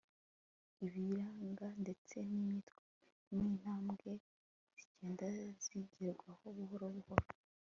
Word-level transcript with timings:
ibiyiranga 0.85 1.67
ndetse 1.83 2.15
n'intwambwe 3.35 4.11
zigenda 4.75 5.25
zigerwaho 5.63 6.45
buhoro 6.57 6.85
buhoro 6.95 7.25